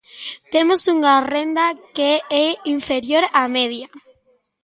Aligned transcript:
Temos 0.53 0.81
unha 0.95 1.15
renda 1.33 1.65
que 1.95 2.11
é 2.45 2.47
inferior 2.75 3.23
á 3.39 3.41
media. 3.57 3.87